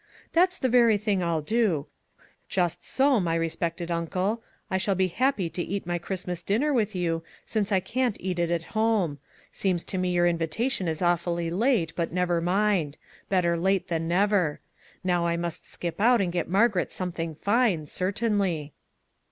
That's 0.33 0.57
the 0.57 0.67
very 0.67 0.97
thing 0.97 1.21
I'll 1.21 1.43
do. 1.43 1.85
Just 2.49 2.83
so, 2.83 3.19
my 3.19 3.35
re 3.35 3.47
spected 3.49 3.91
uncle; 3.91 4.41
I 4.67 4.79
shall 4.79 4.95
be 4.95 5.09
happy 5.09 5.47
to 5.51 5.61
eat 5.61 5.85
my 5.85 5.99
22 5.99 5.99
"MERRY 5.99 5.99
CHRISTMAS 5.99 6.23
TO 6.25 6.25
MAG" 6.25 6.35
Christmas 6.39 6.43
dinner 6.63 6.73
with 6.73 6.95
you, 6.95 7.23
since 7.45 7.71
I 7.71 7.79
can't 7.81 8.17
eat 8.19 8.39
it 8.39 8.49
at 8.49 8.63
home. 8.73 9.19
Seems 9.51 9.83
to 9.83 9.99
me 9.99 10.09
your 10.13 10.25
invitation 10.25 10.87
is 10.87 11.03
awfully 11.03 11.51
late, 11.51 11.93
but 11.95 12.11
never 12.11 12.41
mind; 12.41 12.97
better 13.29 13.55
late 13.55 13.89
than 13.89 14.07
never. 14.07 14.59
Now 15.03 15.27
I 15.27 15.37
must 15.37 15.67
skip 15.69 16.01
out 16.01 16.19
and 16.19 16.33
get 16.33 16.49
Margaret 16.49 16.91
something 16.91 17.35
fine, 17.35 17.85
certainly." 17.85 18.73